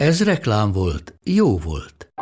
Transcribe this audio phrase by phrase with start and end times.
[0.00, 2.12] Ez reklám volt, jó volt.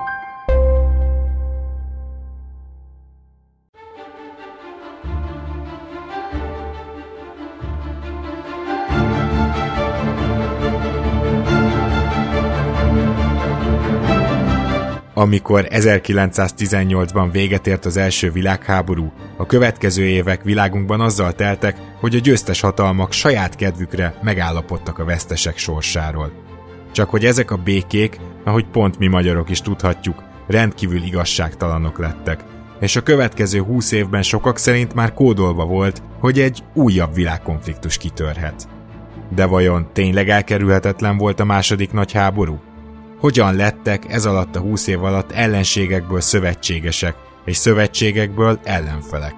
[15.14, 22.18] Amikor 1918-ban véget ért az első világháború, a következő évek világunkban azzal teltek, hogy a
[22.18, 26.47] győztes hatalmak saját kedvükre megállapodtak a vesztesek sorsáról.
[26.92, 32.44] Csak hogy ezek a békék, ahogy pont mi magyarok is tudhatjuk, rendkívül igazságtalanok lettek,
[32.80, 38.68] és a következő húsz évben sokak szerint már kódolva volt, hogy egy újabb világkonfliktus kitörhet.
[39.34, 42.60] De vajon tényleg elkerülhetetlen volt a második nagy háború?
[43.20, 47.14] Hogyan lettek ez alatt a húsz év alatt ellenségekből szövetségesek,
[47.44, 49.34] és szövetségekből ellenfelek?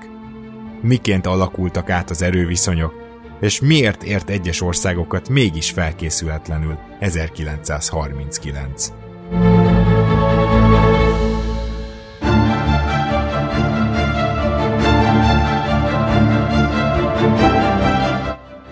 [0.82, 2.94] Miként alakultak át az erőviszonyok,
[3.40, 8.92] és miért ért egyes országokat mégis felkészületlenül 1939?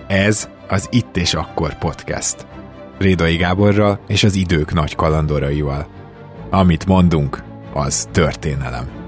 [0.07, 2.47] Ez az Itt és Akkor podcast.
[2.99, 5.87] Rédai Gáborral és az idők nagy kalandoraival.
[6.51, 9.08] Amit mondunk, az történelem.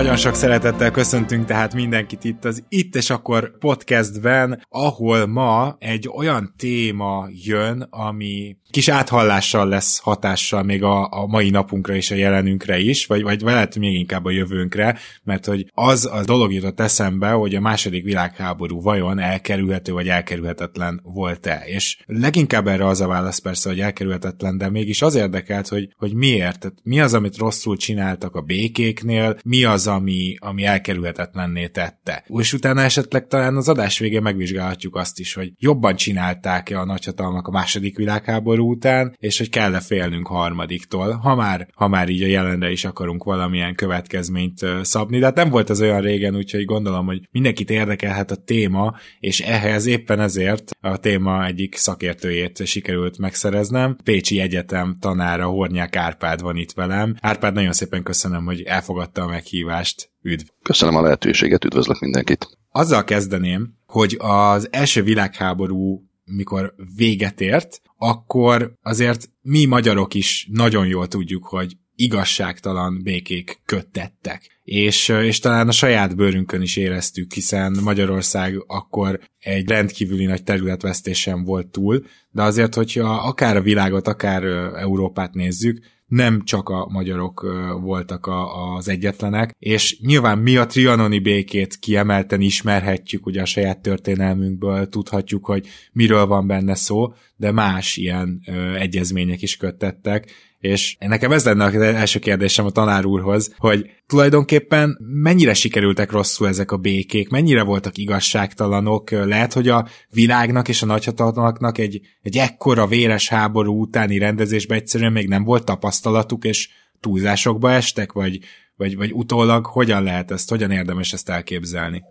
[0.00, 6.08] Nagyon sok szeretettel köszöntünk tehát mindenkit itt az Itt és Akkor podcastben, ahol ma egy
[6.14, 12.14] olyan téma jön, ami kis áthallással lesz hatással még a, a mai napunkra és a
[12.14, 16.80] jelenünkre is, vagy, vagy lehet még inkább a jövőnkre, mert hogy az a dolog jutott
[16.80, 21.62] eszembe, hogy a második világháború vajon elkerülhető vagy elkerülhetetlen volt-e.
[21.66, 26.14] És leginkább erre az a válasz persze, hogy elkerülhetetlen, de mégis az érdekelt, hogy, hogy
[26.14, 26.58] miért.
[26.60, 32.24] Tehát mi az, amit rosszul csináltak a békéknél, mi az, ami, ami elkerülhetetlenné tette.
[32.26, 37.46] És utána esetleg talán az adás végén megvizsgálhatjuk azt is, hogy jobban csinálták-e a nagyhatalmak
[37.46, 42.22] a második világháború háború után, és hogy kell-e félnünk harmadiktól, ha már, ha már így
[42.22, 46.64] a jelenre is akarunk valamilyen következményt szabni, de hát nem volt az olyan régen, úgyhogy
[46.64, 53.18] gondolom, hogy mindenkit érdekelhet a téma, és ehhez éppen ezért a téma egyik szakértőjét sikerült
[53.18, 53.96] megszereznem.
[54.04, 57.14] Pécsi Egyetem tanára Hornyák Árpád van itt velem.
[57.20, 59.79] Árpád, nagyon szépen köszönöm, hogy elfogadta a meghívást.
[60.22, 60.44] Üdv!
[60.62, 62.58] Köszönöm a lehetőséget, üdvözlök mindenkit!
[62.70, 70.86] Azzal kezdeném, hogy az első világháború mikor véget ért, akkor azért mi magyarok is nagyon
[70.86, 74.60] jól tudjuk, hogy igazságtalan békék köttettek.
[74.62, 81.44] És, és talán a saját bőrünkön is éreztük, hiszen Magyarország akkor egy rendkívüli nagy területvesztésen
[81.44, 85.78] volt túl, de azért, hogyha akár a világot, akár Európát nézzük,
[86.10, 87.40] nem csak a magyarok
[87.80, 93.78] voltak a, az egyetlenek, és nyilván mi a trianoni békét kiemelten ismerhetjük, ugye a saját
[93.78, 98.40] történelmünkből tudhatjuk, hogy miről van benne szó, de más ilyen
[98.78, 104.98] egyezmények is köttettek, és nekem ez lenne az első kérdésem a tanár úrhoz, hogy tulajdonképpen
[105.00, 110.86] mennyire sikerültek rosszul ezek a békék, mennyire voltak igazságtalanok, lehet, hogy a világnak és a
[110.86, 116.68] nagyhatalmaknak egy, egy ekkora véres háború utáni rendezésben egyszerűen még nem volt tapasztalatuk, és
[117.00, 118.38] túlzásokba estek, vagy,
[118.76, 122.02] vagy, vagy utólag hogyan lehet ezt, hogyan érdemes ezt elképzelni?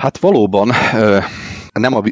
[0.00, 0.70] Hát valóban
[1.72, 2.02] nem a,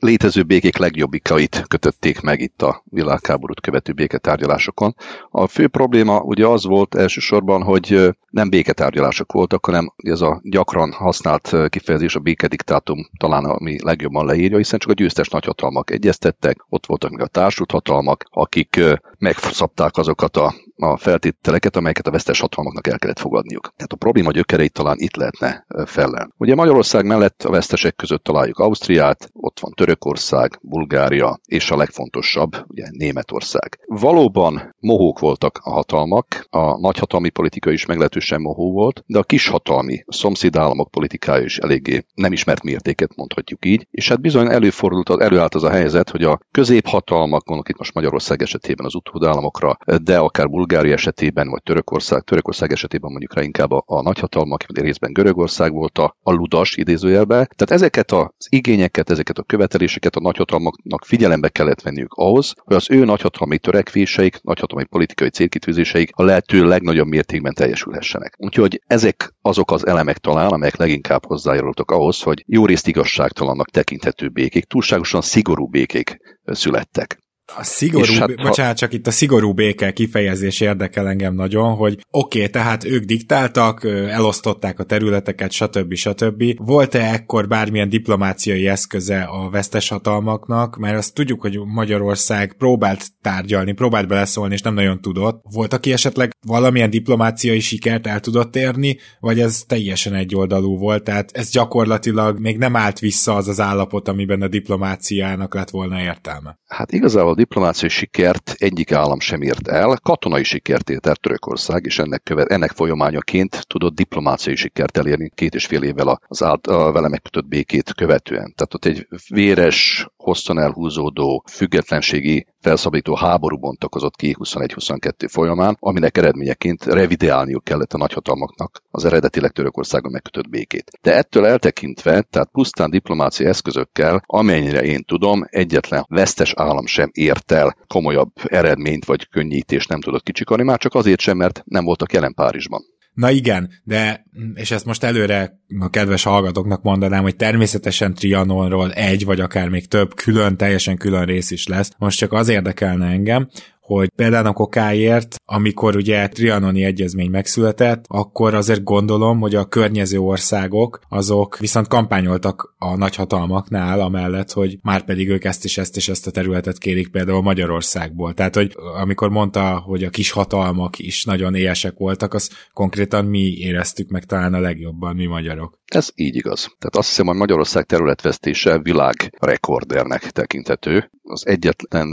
[0.00, 4.94] létező békék legjobbikait kötötték meg itt a világháborút követő béketárgyalásokon.
[5.30, 10.92] A fő probléma ugye az volt elsősorban, hogy nem béketárgyalások voltak, hanem ez a gyakran
[10.92, 16.86] használt kifejezés, a békediktátum talán ami legjobban leírja, hiszen csak a győztes nagyhatalmak egyeztettek, ott
[16.86, 18.80] voltak még a társult hatalmak, akik
[19.18, 23.72] megszabták azokat a, a feltételeket, amelyeket a vesztes hatalmaknak el kellett fogadniuk.
[23.76, 26.34] Tehát a probléma gyökereit talán itt lehetne fellel.
[26.36, 32.56] Ugye Magyarország mellett a vesztesek között találjuk Ausztriát, ott van Törökország, Bulgária, és a legfontosabb,
[32.68, 33.78] ugye Németország.
[33.86, 40.04] Valóban mohók voltak a hatalmak, a nagyhatalmi politika is meglehetősen mohó volt, de a kishatalmi
[40.06, 45.64] szomszédállamok politikája is eléggé nem ismert mértéket mondhatjuk így, és hát bizony előfordult, előállt az
[45.64, 50.67] a helyzet, hogy a középhatalmak, gondolok itt most Magyarország esetében az utódállamokra, de akár Bulgária
[50.68, 55.72] Bulgária esetében, vagy Törökország, Törökország esetében mondjuk rá inkább a, a nagyhatalmak, vagy részben Görögország
[55.72, 57.34] volt a, a ludas idézőjelbe.
[57.34, 62.90] Tehát ezeket az igényeket, ezeket a követeléseket a nagyhatalmaknak figyelembe kellett venniük ahhoz, hogy az
[62.90, 68.34] ő nagyhatalmi törekvéseik, nagyhatalmi politikai célkitűzéseik a lehető legnagyobb mértékben teljesülhessenek.
[68.38, 74.28] Úgyhogy ezek azok az elemek talán, amelyek leginkább hozzájárultak ahhoz, hogy jó részt igazságtalannak tekinthető
[74.28, 77.26] békék, túlságosan szigorú békék születtek.
[77.56, 82.38] A szigorú, hát, bocsánat, csak itt a szigorú béke kifejezés érdekel engem nagyon, hogy oké,
[82.38, 85.94] okay, tehát ők diktáltak, elosztották a területeket, stb.
[85.94, 86.44] stb.
[86.56, 93.72] Volt-e ekkor bármilyen diplomáciai eszköze a vesztes hatalmaknak, mert azt tudjuk, hogy Magyarország próbált tárgyalni,
[93.72, 95.42] próbált beleszólni, és nem nagyon tudott.
[95.52, 101.30] Volt, aki esetleg valamilyen diplomáciai sikert el tudott érni, vagy ez teljesen egyoldalú volt, tehát
[101.32, 106.58] ez gyakorlatilag még nem állt vissza az az állapot, amiben a diplomáciának lett volna értelme.
[106.66, 111.98] Hát igazából diplomáciai sikert egyik állam sem ért el, katonai sikert ért el Törökország, és
[111.98, 116.92] ennek, követ, ennek folyamányaként tudott diplomáciai sikert elérni két és fél évvel az át, a
[116.92, 118.54] vele megkötött békét követően.
[118.56, 126.84] Tehát ott egy véres, hosszan elhúzódó, függetlenségi felszabadító háború bontakozott ki 21-22 folyamán, aminek eredményeként
[126.84, 130.90] revideálniuk kellett a nagyhatalmaknak az eredetileg Törökországon megkötött békét.
[131.02, 137.52] De ettől eltekintve, tehát pusztán diplomáciai eszközökkel, amennyire én tudom, egyetlen vesztes állam sem ért
[137.52, 142.12] el komolyabb eredményt vagy könnyítést nem tudott kicsikarni, már csak azért sem, mert nem voltak
[142.12, 142.97] jelen Párizsban.
[143.18, 144.24] Na igen, de,
[144.54, 149.88] és ezt most előre a kedves hallgatóknak mondanám, hogy természetesen Trianonról egy, vagy akár még
[149.88, 151.90] több külön, teljesen külön rész is lesz.
[151.98, 153.48] Most csak az érdekelne engem,
[153.88, 160.18] hogy például a kokáért, amikor ugye Trianoni egyezmény megszületett, akkor azért gondolom, hogy a környező
[160.18, 166.08] országok azok viszont kampányoltak a nagyhatalmaknál, amellett, hogy már pedig ők ezt és ezt és
[166.08, 168.34] ezt a területet kérik például Magyarországból.
[168.34, 173.54] Tehát, hogy amikor mondta, hogy a kis hatalmak is nagyon éjesek voltak, az konkrétan mi
[173.56, 175.78] éreztük meg talán a legjobban, mi magyarok.
[175.84, 176.60] Ez így igaz.
[176.60, 181.10] Tehát azt hiszem, hogy Magyarország területvesztése világ rekordernek tekinthető.
[181.22, 182.08] Az egyetlen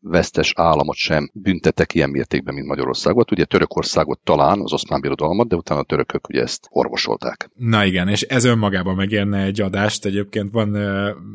[0.00, 3.32] vesztes államot sem büntettek ilyen mértékben, mint Magyarországot.
[3.32, 7.50] Ugye Törökországot talán, az oszmán birodalmat, de utána a törökök ugye ezt orvosolták.
[7.54, 10.04] Na igen, és ez önmagában megérne egy adást.
[10.04, 10.74] Egyébként van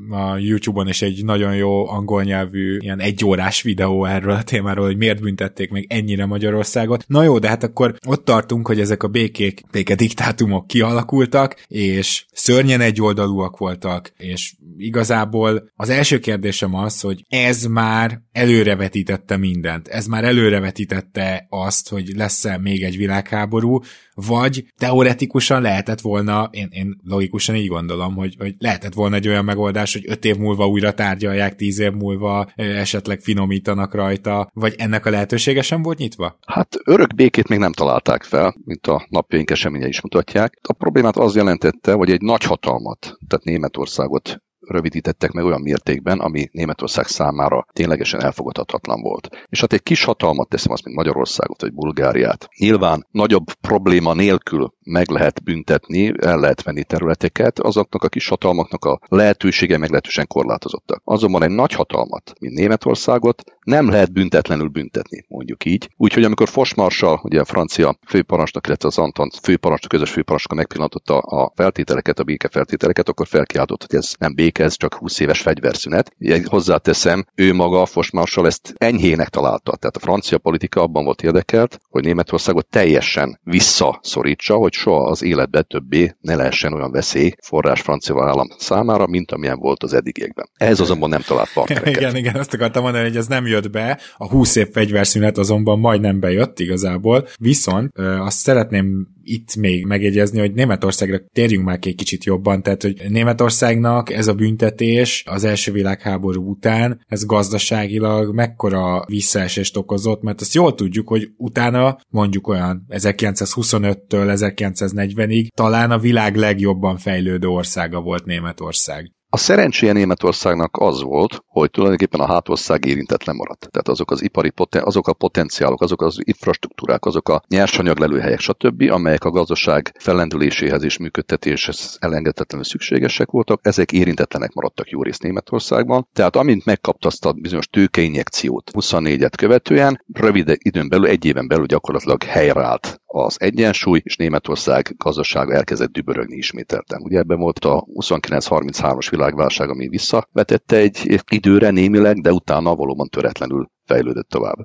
[0.09, 4.97] a YouTube-on is egy nagyon jó angol nyelvű, ilyen egyórás videó erről a témáról, hogy
[4.97, 7.03] miért büntették meg ennyire Magyarországot.
[7.07, 12.81] Na jó, de hát akkor ott tartunk, hogy ezek a békék, békediktátumok kialakultak, és szörnyen
[12.81, 19.37] egyoldalúak voltak, és igazából az első kérdésem az, hogy ez már előrevetítette
[19.67, 19.87] mindent.
[19.87, 23.79] Ez már előrevetítette azt, hogy lesz-e még egy világháború,
[24.13, 29.45] vagy teoretikusan lehetett volna, én, én logikusan így gondolom, hogy, hogy lehetett volna egy olyan
[29.45, 35.05] megoldás, hogy öt év múlva újra tárgyalják, tíz év múlva esetleg finomítanak rajta, vagy ennek
[35.05, 36.37] a lehetősége sem volt nyitva?
[36.45, 40.59] Hát örök békét még nem találták fel, mint a napjaink eseményei is mutatják.
[40.61, 46.49] A problémát az jelentette, hogy egy nagy hatalmat, tehát Németországot rövidítettek meg olyan mértékben, ami
[46.51, 49.29] Németország számára ténylegesen elfogadhatatlan volt.
[49.49, 52.49] És hát egy kis hatalmat teszem azt, mint Magyarországot vagy Bulgáriát.
[52.57, 58.85] Nyilván nagyobb probléma nélkül meg lehet büntetni, el lehet venni területeket, azoknak a kis hatalmaknak
[58.85, 61.01] a lehetősége meglehetősen korlátozottak.
[61.03, 65.89] Azonban egy nagy hatalmat, mint Németországot, nem lehet büntetlenül büntetni, mondjuk így.
[65.97, 71.51] Úgyhogy amikor Fosmarsal, ugye a francia főparancsnok, illetve az Anton főparancsnok, közös főparancsnok megpillantotta a
[71.55, 76.15] feltételeket, a béke feltételeket, akkor felkiáltott, hogy ez nem béke, ez csak 20 éves fegyverszünet.
[76.45, 79.75] Hozzáteszem, ő maga, Fosmarsal ezt enyhének találta.
[79.75, 85.61] Tehát a francia politika abban volt érdekelt, hogy Németországot teljesen visszaszorítsa, hogy soha az életbe
[85.61, 90.49] többé ne lehessen olyan veszély forrás francia állam számára, mint amilyen volt az eddigiekben.
[90.53, 91.95] Ez azonban nem talált partnereket.
[91.95, 95.79] igen, igen, azt akartam mondani, hogy ez nem jött be, a 20 év fegyverszünet azonban
[95.79, 102.23] majdnem bejött igazából, viszont azt szeretném itt még megjegyezni, hogy Németországra térjünk már egy kicsit
[102.23, 109.77] jobban, tehát hogy Németországnak ez a büntetés az első világháború után, ez gazdaságilag mekkora visszaesést
[109.77, 116.97] okozott, mert azt jól tudjuk, hogy utána mondjuk olyan 1925-től 1940-ig talán a világ legjobban
[116.97, 119.11] fejlődő országa volt Németország.
[119.29, 123.67] A szerencséje Németországnak az volt, hogy tulajdonképpen a hátország érintetlen maradt.
[123.71, 128.91] Tehát azok az ipari poten, azok a potenciálok, azok az infrastruktúrák, azok a nyersanyaglelőhelyek, stb.,
[128.91, 136.07] amelyek a gazdaság fellendüléséhez és működtetéshez elengedhetetlenül szükségesek voltak, ezek érintetlenek maradtak jó részt Németországban.
[136.13, 141.65] Tehát amint megkapta azt a bizonyos tőkeinjekciót 24-et követően, rövid időn belül, egy éven belül
[141.65, 147.01] gyakorlatilag helyreállt az egyensúly, és Németország gazdasága elkezdett dübörögni ismételten.
[147.01, 153.69] Ugye ebben volt a 29-33-as világválság, ami visszavetette egy időre némileg, de utána valóban töretlenül
[153.87, 154.55] fejlődött tovább.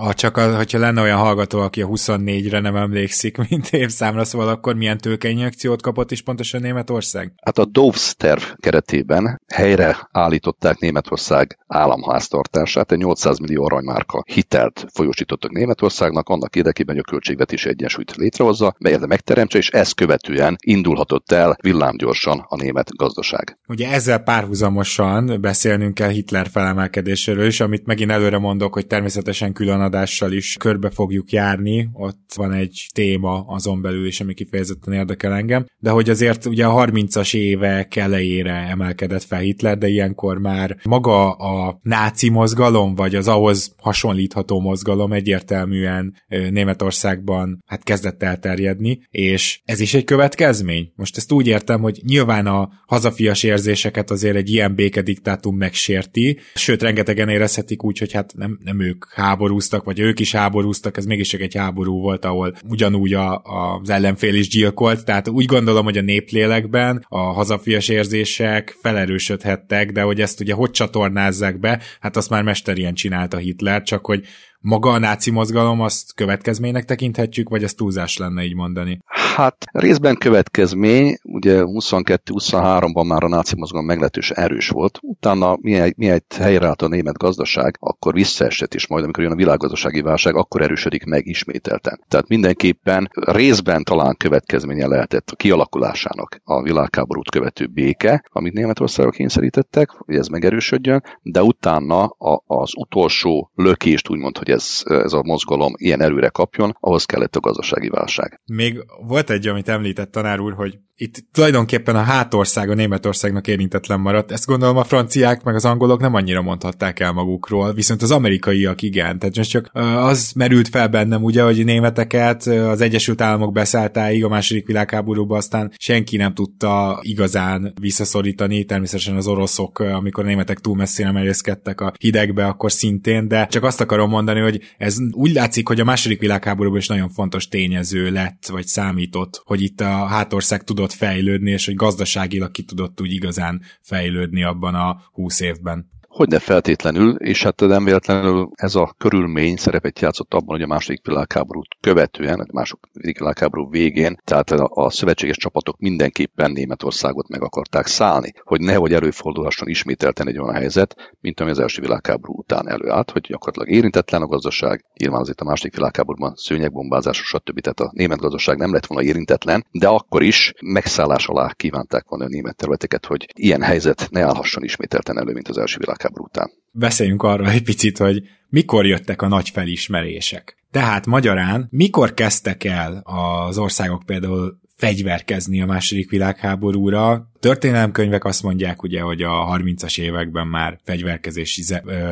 [0.00, 4.48] Ha csak az, hogyha lenne olyan hallgató, aki a 24-re nem emlékszik, mint évszámra, szóval
[4.48, 7.32] akkor milyen tőkeinjekciót kapott is pontosan Németország?
[7.42, 15.50] Hát a Doves terv keretében helyre állították Németország államháztartását, egy 800 millió aranymárka hitelt folyósítottak
[15.50, 21.56] Németországnak, annak érdekében, hogy a költségvetési egyensúlyt létrehozza, melyet megteremtse, és ezt követően indulhatott el
[21.62, 23.58] villámgyorsan a német gazdaság.
[23.68, 30.32] Ugye ezzel párhuzamosan beszélnünk kell Hitler felemelkedéséről is, amit megint előre mondok, hogy természetesen különadással
[30.32, 35.66] is körbe fogjuk járni, ott van egy téma azon belül is, ami kifejezetten érdekel engem,
[35.78, 41.30] de hogy azért ugye a 30-as évek elejére emelkedett fel Hitler, de ilyenkor már maga
[41.30, 49.80] a náci mozgalom, vagy az ahhoz hasonlítható mozgalom egyértelműen Németországban hát kezdett elterjedni, és ez
[49.80, 50.92] is egy következmény.
[50.96, 56.82] Most ezt úgy értem, hogy nyilván a hazafias érzéseket azért egy ilyen békediktátum megsérti, sőt
[56.82, 61.32] rengetegen érezhetik úgy, hogy hát nem, nem ők háborúztak, vagy ők is háborúztak, ez mégis
[61.32, 65.98] egy háború volt, ahol ugyanúgy a, a, az ellenfél is gyilkolt, tehát úgy gondolom, hogy
[65.98, 72.30] a néplélekben a hazafias érzések felerősödhettek, de hogy ezt ugye hogy csatornázzák be, hát azt
[72.30, 74.24] már mesterien csinálta Hitler, csak hogy
[74.62, 78.98] maga a náci mozgalom azt következménynek tekinthetjük, vagy ez túlzás lenne így mondani?
[79.34, 85.56] Hát részben következmény, ugye 22-23-ban már a náci mozgalom meglehetősen erős volt, utána
[85.96, 90.62] miért helyreállt a német gazdaság, akkor visszaesett is majd, amikor jön a világgazdasági válság, akkor
[90.62, 92.00] erősödik meg ismételten.
[92.08, 99.90] Tehát mindenképpen részben talán következménye lehetett a kialakulásának a világháborút követő béke, amit Németországra kényszerítettek,
[99.90, 105.72] hogy ez megerősödjön, de utána a, az utolsó lökést úgymond, hogy ez, ez a mozgalom
[105.76, 108.40] ilyen erőre kapjon, ahhoz kellett a gazdasági válság.
[108.44, 114.00] Még volt egy, amit említett tanár úr, hogy itt tulajdonképpen a hátország a Németországnak érintetlen
[114.00, 114.32] maradt.
[114.32, 118.82] Ezt gondolom a franciák meg az angolok nem annyira mondhatták el magukról, viszont az amerikaiak
[118.82, 119.18] igen.
[119.18, 124.28] Tehát most csak az merült fel bennem ugye, hogy németeket az Egyesült Államok beszálltáig a
[124.28, 130.76] második világháborúban aztán senki nem tudta igazán visszaszorítani, természetesen az oroszok, amikor a németek túl
[130.76, 135.68] messzire merészkedtek a hidegbe, akkor szintén, de csak azt akarom mondani, hogy ez úgy látszik,
[135.68, 140.64] hogy a második világháborúban is nagyon fontos tényező lett, vagy számított, hogy itt a hátország
[140.64, 145.90] tudott fejlődni, és hogy gazdaságilag ki tudott úgy igazán fejlődni abban a húsz évben.
[146.12, 150.66] Hogy ne feltétlenül, és hát nem véletlenül ez a körülmény szerepet játszott abban, hogy a
[150.66, 157.86] második világháborút követően, a második világháború végén, tehát a, szövetséges csapatok mindenképpen Németországot meg akarták
[157.86, 163.10] szállni, hogy nehogy előfordulhasson ismételten egy olyan helyzet, mint ami az első világháború után előállt,
[163.10, 167.60] hogy gyakorlatilag érintetlen a gazdaság, nyilván azért a második világháborúban szőnyegbombázás, stb.
[167.60, 172.24] Tehát a német gazdaság nem lett volna érintetlen, de akkor is megszállás alá kívánták volna
[172.24, 176.24] a német területeket, hogy ilyen helyzet ne állhasson ismételten elő, mint az első világháború világháború
[176.24, 176.50] után.
[176.70, 180.56] Beszéljünk arról egy picit, hogy mikor jöttek a nagy felismerések.
[180.70, 188.82] Tehát magyarán, mikor kezdtek el az országok például fegyverkezni a második világháborúra, történelemkönyvek azt mondják
[188.82, 191.62] ugye, hogy a 30-as években már fegyverkezési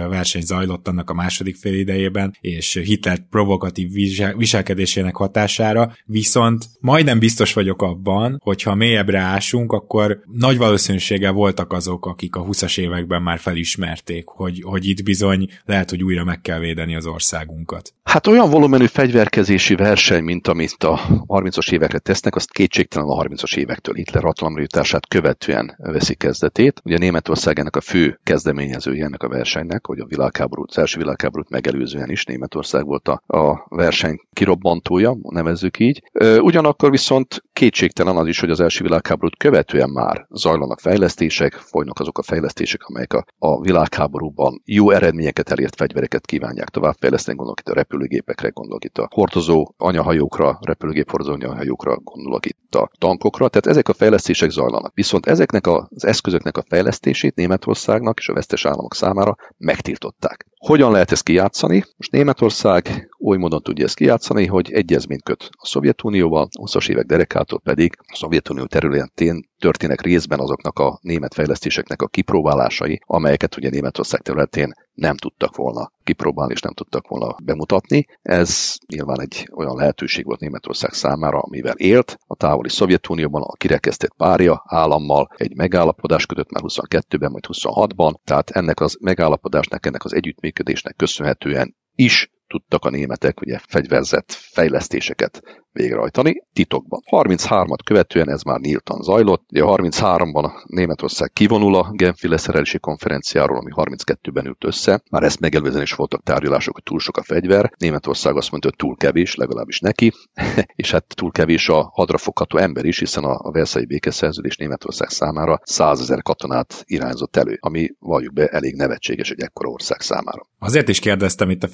[0.08, 3.88] verseny zajlott annak a második fél idejében, és Hitler provokatív
[4.36, 11.72] viselkedésének hatására, viszont majdnem biztos vagyok abban, hogy ha mélyebbre ásunk, akkor nagy valószínűséggel voltak
[11.72, 16.40] azok, akik a 20-as években már felismerték, hogy, hogy itt bizony lehet, hogy újra meg
[16.40, 17.94] kell védeni az országunkat.
[18.02, 23.56] Hát olyan volumenű fegyverkezési verseny, mint amit a 30-as évekre tesznek, azt kétségtelen a 30-as
[23.56, 26.80] évektől Hitler hatalomra jutását követően veszi kezdetét.
[26.84, 31.50] Ugye Németország ennek a fő kezdeményezője ennek a versenynek, hogy a világháborút, az első világháborút
[31.50, 36.02] megelőzően is Németország volt a, a verseny kirobbantója, nevezzük így.
[36.38, 42.18] Ugyanakkor viszont kétségtelen az is, hogy az első világháborút követően már zajlanak fejlesztések, folynak azok
[42.18, 47.74] a fejlesztések, amelyek a, a világháborúban jó eredményeket elért fegyvereket kívánják továbbfejleszteni, gondolok itt a
[47.74, 53.88] repülőgépekre, gondolok itt a hordozó anyahajókra, repülőgép hordozó anyahajókra, gondolok itt a tankokra, tehát ezek
[53.88, 54.94] a fejlesztések zajlanak.
[54.94, 60.46] Viszont ezeknek az eszközöknek a fejlesztését Németországnak és a vesztes államok számára megtiltották.
[60.56, 61.84] Hogyan lehet ezt kijátszani?
[61.96, 67.06] Most Németország oly módon tudja ezt kijátszani, hogy egyezményt köt a Szovjetunióval, a 20-as évek
[67.06, 73.70] derekától pedig a Szovjetunió területén történnek részben azoknak a német fejlesztéseknek a kipróbálásai, amelyeket ugye
[73.70, 78.06] Németország területén nem tudtak volna kipróbálni és nem tudtak volna bemutatni.
[78.22, 82.18] Ez nyilván egy olyan lehetőség volt Németország számára, amivel élt.
[82.26, 88.50] A távoli Szovjetunióban a kirekesztett párja állammal egy megállapodás kötött már 22-ben, majd 26-ban, tehát
[88.50, 95.42] ennek az megállapodásnak, ennek az együttműködésnek köszönhetően is tudtak a németek ugye fegyverzett fejlesztéseket
[95.72, 97.00] végrehajtani, titokban.
[97.10, 99.44] 33-at követően ez már nyíltan zajlott.
[99.50, 105.02] Ugye 33-ban Németország kivonul a Genfi leszerelési konferenciáról, ami 32-ben ült össze.
[105.10, 107.72] Már ezt megelőzően is voltak tárgyalások, hogy túl sok a fegyver.
[107.78, 110.12] Németország azt mondta, hogy túl kevés, legalábbis neki,
[110.82, 116.00] és hát túl kevés a hadrafogható ember is, hiszen a Versailles békeszerződés Németország számára 100
[116.00, 120.48] ezer katonát irányzott elő, ami valljuk be elég nevetséges egy ekkora ország számára.
[120.58, 121.68] Azért is kérdeztem itt a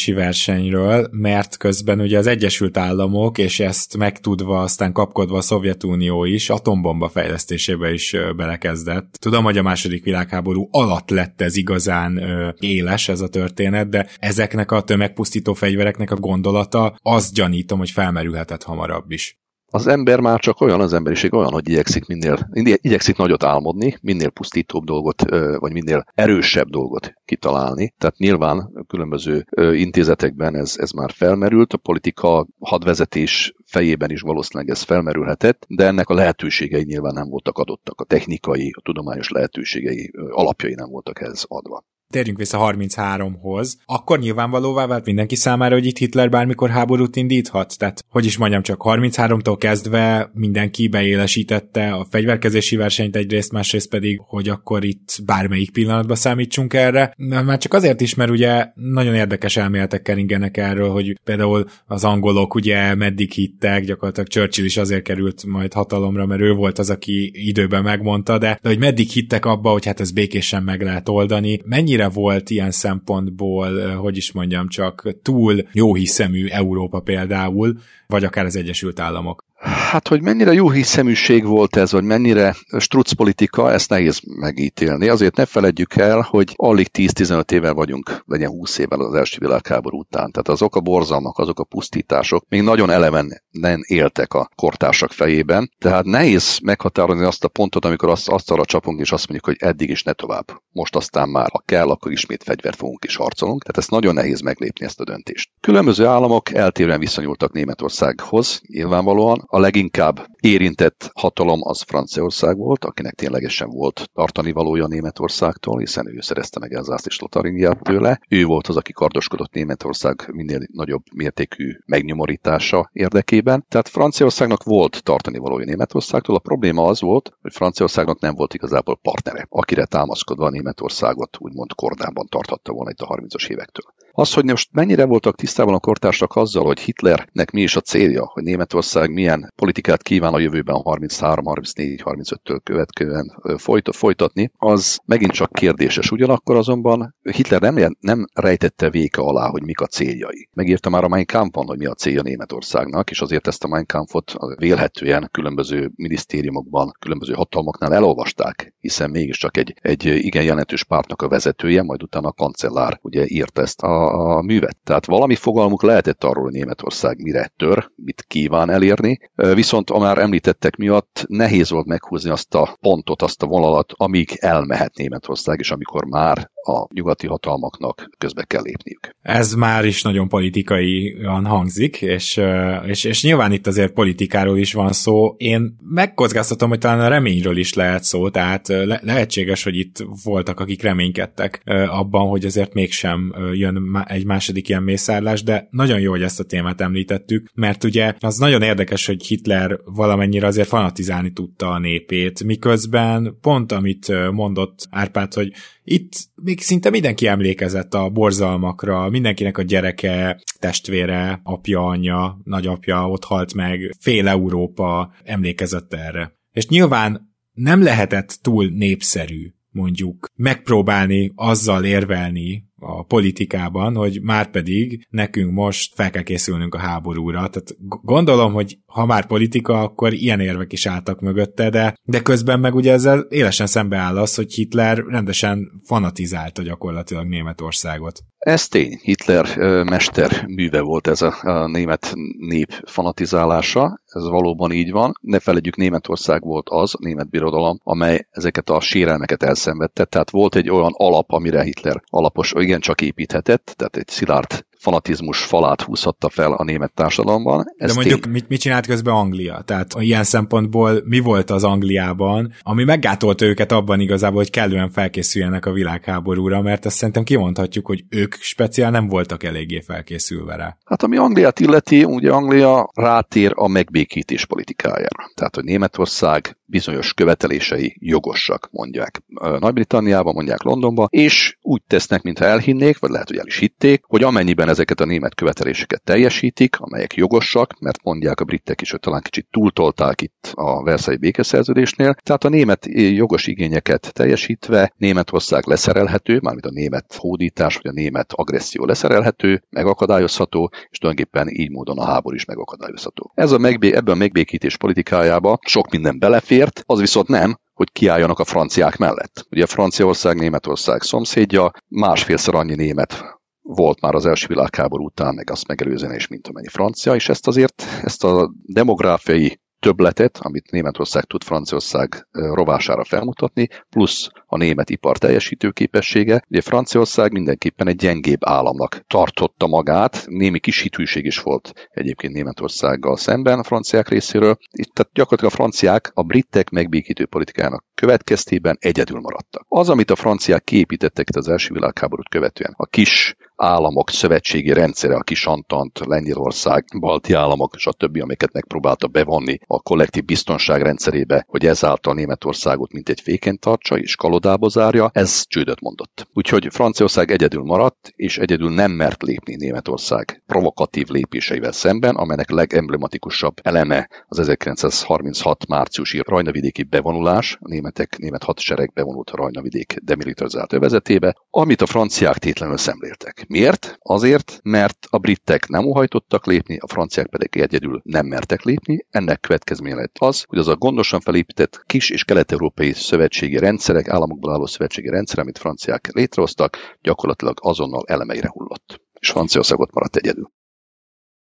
[0.00, 6.24] fegyverkezési versenyről, mert közben ugye az Egyesült Államok, és ezt megtudva, aztán kapkodva a Szovjetunió
[6.24, 9.16] is atombomba fejlesztésébe is belekezdett.
[9.18, 12.20] Tudom, hogy a második világháború alatt lett ez igazán
[12.58, 18.62] éles ez a történet, de ezeknek a tömegpusztító fegyvereknek a gondolata azt gyanítom, hogy felmerülhetett
[18.62, 19.39] hamarabb is
[19.70, 24.30] az ember már csak olyan, az emberiség olyan, hogy igyekszik minél, igyekszik nagyot álmodni, minél
[24.30, 25.22] pusztítóbb dolgot,
[25.58, 27.94] vagy minél erősebb dolgot kitalálni.
[27.98, 34.82] Tehát nyilván különböző intézetekben ez, ez már felmerült, a politika hadvezetés fejében is valószínűleg ez
[34.82, 40.74] felmerülhetett, de ennek a lehetőségei nyilván nem voltak adottak, a technikai, a tudományos lehetőségei alapjai
[40.74, 46.30] nem voltak ez adva térjünk vissza 33-hoz, akkor nyilvánvalóvá vált mindenki számára, hogy itt Hitler
[46.30, 47.78] bármikor háborút indíthat.
[47.78, 54.20] Tehát, hogy is mondjam, csak 33-tól kezdve mindenki beélesítette a fegyverkezési versenyt egyrészt, másrészt pedig,
[54.26, 57.14] hogy akkor itt bármelyik pillanatban számítsunk erre.
[57.16, 62.54] Már csak azért is, mert ugye nagyon érdekes elméletek keringenek erről, hogy például az angolok
[62.54, 67.30] ugye meddig hittek, gyakorlatilag Churchill is azért került majd hatalomra, mert ő volt az, aki
[67.34, 71.60] időben megmondta, de, de hogy meddig hittek abba, hogy hát ez békésen meg lehet oldani.
[71.64, 78.24] Mennyire mennyire volt ilyen szempontból, hogy is mondjam, csak túl jó hiszemű Európa például, vagy
[78.24, 79.44] akár az Egyesült Államok?
[79.60, 85.08] Hát, hogy mennyire jó hiszeműség volt ez, vagy mennyire struc politika, ezt nehéz megítélni.
[85.08, 89.98] Azért ne feledjük el, hogy alig 10-15 éve vagyunk, legyen 20 évvel az első világháború
[89.98, 90.30] után.
[90.30, 95.70] Tehát azok a borzalmak, azok a pusztítások még nagyon eleven nem éltek a kortársak fejében.
[95.78, 99.90] Tehát nehéz meghatározni azt a pontot, amikor azt, arra csapunk, és azt mondjuk, hogy eddig
[99.90, 100.46] is ne tovább.
[100.72, 103.62] Most aztán már, ha kell, akkor ismét fegyvert fogunk és harcolunk.
[103.62, 105.50] Tehát ezt nagyon nehéz meglépni ezt a döntést.
[105.60, 109.48] Különböző államok eltérően viszonyultak Németországhoz, nyilvánvalóan.
[109.52, 116.20] A leginkább érintett hatalom az Franciaország volt, akinek ténylegesen volt tartani valója Németországtól, hiszen ő
[116.20, 118.20] szerezte meg az és Lotaringiát tőle.
[118.28, 123.64] Ő volt az, aki kardoskodott Németország minél nagyobb mértékű megnyomorítása érdekében.
[123.68, 126.36] Tehát Franciaországnak volt tartani valója Németországtól.
[126.36, 132.26] A probléma az volt, hogy Franciaországnak nem volt igazából partnere, akire támaszkodva Németországot úgymond kordában
[132.26, 133.84] tarthatta volna itt a 30-as évektől.
[134.12, 138.30] Az, hogy most mennyire voltak tisztában a kortársak azzal, hogy Hitlernek mi is a célja,
[138.32, 145.32] hogy Németország milyen politikát kíván a jövőben 33, 34, 35-től következően folyt, folytatni, az megint
[145.32, 146.10] csak kérdéses.
[146.10, 150.48] Ugyanakkor azonban Hitler nem, nem rejtette véke alá, hogy mik a céljai.
[150.52, 153.86] Megírta már a Mein Kampfon, hogy mi a célja Németországnak, és azért ezt a Mein
[153.86, 161.28] Kampfot vélhetően különböző minisztériumokban, különböző hatalmaknál elolvasták, hiszen mégiscsak egy, egy igen jelentős pártnak a
[161.28, 164.76] vezetője, majd utána a kancellár ugye írta ezt a a, művet.
[164.84, 170.18] Tehát valami fogalmuk lehetett arról, hogy Németország mire tör, mit kíván elérni, viszont a már
[170.18, 175.70] említettek miatt nehéz volt meghúzni azt a pontot, azt a vonalat, amíg elmehet Németország, és
[175.70, 179.16] amikor már a nyugati hatalmaknak közbe kell lépniük.
[179.22, 182.40] Ez már is nagyon politikaian hangzik, és,
[182.86, 185.34] és, és nyilván itt azért politikáról is van szó.
[185.36, 190.60] Én megkockáztatom, hogy talán a reményről is lehet szó, tehát le- lehetséges, hogy itt voltak,
[190.60, 196.22] akik reménykedtek abban, hogy azért mégsem jön egy második ilyen mészárlás, de nagyon jó, hogy
[196.22, 201.70] ezt a témát említettük, mert ugye az nagyon érdekes, hogy Hitler valamennyire azért fanatizálni tudta
[201.70, 205.52] a népét, miközben pont amit mondott Árpád, hogy
[205.84, 206.12] itt
[206.50, 213.54] még szinte mindenki emlékezett a borzalmakra, mindenkinek a gyereke, testvére, apja, anyja, nagyapja ott halt
[213.54, 216.32] meg, fél Európa emlékezett erre.
[216.52, 225.06] És nyilván nem lehetett túl népszerű mondjuk megpróbálni azzal érvelni a politikában, hogy már pedig
[225.10, 227.38] nekünk most fel kell készülnünk a háborúra.
[227.38, 232.60] Tehát gondolom, hogy ha már politika, akkor ilyen érvek is álltak mögötte, de, de közben
[232.60, 238.20] meg ugye ezzel élesen szembeáll az, hogy Hitler rendesen fanatizálta gyakorlatilag Németországot.
[238.40, 238.98] Ez tény.
[239.02, 244.00] Hitler mester műve volt ez a, a német nép fanatizálása.
[244.06, 245.12] ez valóban így van.
[245.20, 250.04] Ne felejtjük, Németország volt az, a német birodalom, amely ezeket a sérelmeket elszenvedte.
[250.04, 255.42] Tehát volt egy olyan alap, amire Hitler alapos, igen csak építhetett, tehát egy szilárd fanatizmus
[255.42, 257.64] falát húzhatta fel a német társadalomban.
[257.76, 258.32] Ez De mondjuk tény...
[258.32, 259.62] mit, mit csinált közben Anglia?
[259.64, 265.66] Tehát ilyen szempontból mi volt az Angliában, ami meggátolta őket abban igazából, hogy kellően felkészüljenek
[265.66, 270.76] a világháborúra, mert azt szerintem kimondhatjuk, hogy ők speciál nem voltak eléggé felkészülve rá.
[270.84, 275.30] Hát ami Angliát illeti, ugye Anglia rátér a megbékítés politikájára.
[275.34, 279.22] Tehát, hogy Németország bizonyos követelései jogosak, mondják
[279.58, 284.22] Nagy-Britanniában, mondják Londonban, és úgy tesznek, mintha elhinnék, vagy lehet, hogy el is hitték, hogy
[284.22, 289.22] amennyiben ezeket a német követeléseket teljesítik, amelyek jogosak, mert mondják a britek is, hogy talán
[289.22, 296.66] kicsit túltolták itt a Versailles békeszerződésnél, tehát a német jogos igényeket teljesítve Németország leszerelhető, mármint
[296.66, 302.34] a német hódítás, vagy a német agresszió leszerelhető, megakadályozható, és tulajdonképpen így módon a háború
[302.34, 303.32] is megakadályozható.
[303.34, 306.18] Ez a megbé- ebben a megbékítés politikájába sok minden
[306.60, 309.46] belefért, az viszont nem, hogy kiálljanak a franciák mellett.
[309.50, 315.66] Ugye Franciaország, Németország szomszédja, másfélszer annyi német volt már az első világháború után, meg azt
[315.66, 321.42] megelőzően is, mint amennyi francia, és ezt azért, ezt a demográfiai többletet, amit Németország tud
[321.42, 326.42] Franciaország rovására felmutatni, plusz a német ipar teljesítő képessége.
[326.48, 333.16] Ugye Franciaország mindenképpen egy gyengébb államnak tartotta magát, némi kis hitűség is volt egyébként Németországgal
[333.16, 334.56] szemben a franciák részéről.
[334.70, 339.64] Itt tehát gyakorlatilag a franciák a britek megbékítő politikájának következtében egyedül maradtak.
[339.68, 345.14] Az, amit a franciák kiépítettek itt az első világháborút követően, a kis államok szövetségi rendszere,
[345.14, 351.66] a kis Antant, Lengyelország, balti államok, stb., amiket megpróbálta bevonni a kollektív biztonság rendszerébe, hogy
[351.66, 356.28] ezáltal Németországot mint egy féken tartsa és kalodába zárja, ez csődöt mondott.
[356.32, 363.54] Úgyhogy Franciaország egyedül maradt, és egyedül nem mert lépni Németország provokatív lépéseivel szemben, amelynek legemblematikusabb
[363.62, 371.36] eleme az 1936 márciusi rajnavidéki bevonulás, a németek, német hadsereg bevonult a rajnavidék demilitarizált övezetébe,
[371.50, 373.44] amit a franciák tétlenül szemléltek.
[373.48, 373.96] Miért?
[373.98, 379.06] Azért, mert a britek nem uhajtottak lépni, a franciák pedig egyedül nem mertek lépni.
[379.10, 384.52] Ennek következménye lett az, hogy az a gondosan felépített kis és kelet-európai szövetségi rendszerek, államokból
[384.52, 389.00] álló szövetségi rendszer, amit franciák létrehoztak, gyakorlatilag azonnal elemeire hullott.
[389.20, 390.50] És Franciaország ott maradt egyedül.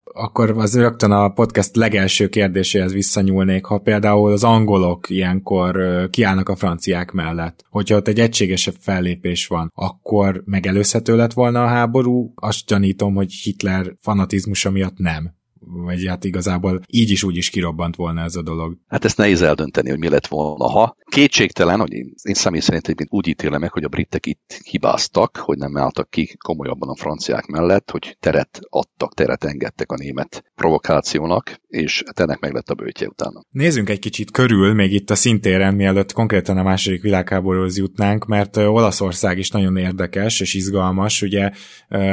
[0.04, 5.76] Akkor az rögtön a podcast legelső kérdéséhez visszanyúlnék, ha például az angolok ilyenkor
[6.10, 11.68] kiállnak a franciák mellett, hogyha ott egy egységesebb fellépés van, akkor megelőzhető lett volna a
[11.68, 17.50] háború, azt gyanítom, hogy Hitler fanatizmusa miatt nem vagy hát igazából így is úgy is
[17.50, 18.78] kirobbant volna ez a dolog.
[18.88, 20.96] Hát ezt nehéz eldönteni, hogy mi lett volna, ha.
[21.06, 25.38] Kétségtelen, hogy én, én személy szerint egyébként úgy ítélem meg, hogy a britek itt hibáztak,
[25.38, 30.44] hogy nem álltak ki komolyabban a franciák mellett, hogy teret adtak, teret engedtek a német
[30.56, 33.44] provokációnak, és ennek meg lett a bőtje utána.
[33.50, 38.58] Nézzünk egy kicsit körül, még itt a szintéren, mielőtt konkrétan a második világháborúhoz jutnánk, mert
[38.58, 41.22] Olaszország is nagyon érdekes és izgalmas.
[41.22, 41.52] Ugye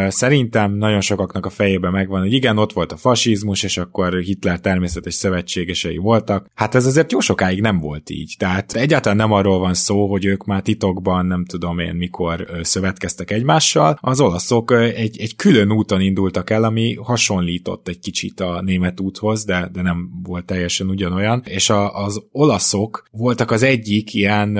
[0.09, 4.18] szerintem nagyon sokaknak a fejében megvan, hogy igen, ott volt a fasizmus, kommunizmus, és akkor
[4.18, 6.51] Hitler természetes szövetségesei voltak.
[6.55, 8.35] Hát ez azért jó sokáig nem volt így.
[8.38, 13.31] Tehát egyáltalán nem arról van szó, hogy ők már titokban nem tudom én mikor szövetkeztek
[13.31, 13.99] egymással.
[14.01, 19.44] Az olaszok egy, egy külön úton indultak el, ami hasonlított egy kicsit a német úthoz,
[19.44, 21.42] de, de nem volt teljesen ugyanolyan.
[21.44, 24.59] És a, az olaszok voltak az egyik ilyen